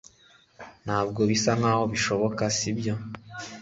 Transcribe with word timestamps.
Ntabwo 0.85 1.21
bisa 1.29 1.51
nkaho 1.59 1.83
bishoboka 1.93 2.43
sibyo 2.57 2.93